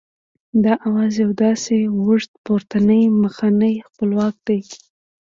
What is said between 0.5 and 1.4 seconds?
دا آواز یو